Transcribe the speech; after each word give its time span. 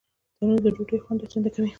تنور 0.39 0.59
د 0.65 0.67
ډوډۍ 0.75 0.97
خوند 1.03 1.17
دوه 1.19 1.29
چنده 1.31 1.49
کوي 1.55 1.67